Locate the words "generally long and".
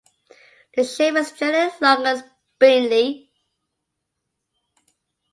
1.33-2.23